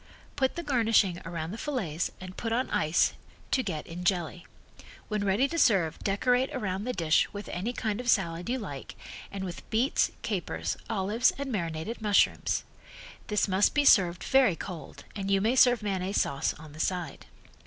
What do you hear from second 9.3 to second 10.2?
and with beets,